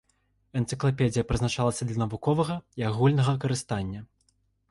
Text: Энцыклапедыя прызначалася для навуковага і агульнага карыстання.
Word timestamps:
Энцыклапедыя 0.59 1.23
прызначалася 1.31 1.83
для 1.89 1.99
навуковага 2.03 2.55
і 2.83 2.87
агульнага 2.89 3.37
карыстання. 3.47 4.01